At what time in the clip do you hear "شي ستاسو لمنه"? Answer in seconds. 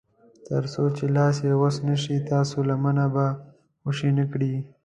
2.01-3.05